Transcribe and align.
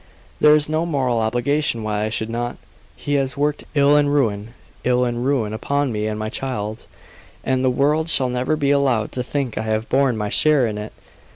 "There 0.39 0.55
is 0.55 0.67
no 0.67 0.83
moral 0.87 1.19
obligation 1.19 1.83
why 1.83 2.05
I 2.05 2.09
should 2.09 2.27
not. 2.31 2.57
He 2.95 3.13
has 3.21 3.37
worked 3.37 3.65
ill 3.75 3.95
and 3.95 4.11
ruin 4.11 4.55
ill 4.83 5.05
and 5.05 5.23
ruin 5.23 5.53
upon 5.53 5.91
me 5.91 6.07
and 6.07 6.17
my 6.17 6.29
child, 6.29 6.87
and 7.43 7.63
the 7.63 7.69
world 7.69 8.09
shall 8.09 8.27
never 8.29 8.55
be 8.55 8.71
allowed 8.71 9.11
to 9.11 9.21
think 9.21 9.59
I 9.59 9.61
have 9.61 9.89
borne 9.89 10.17
my 10.17 10.29
share 10.29 10.65
in 10.65 10.79
it. 10.79 10.91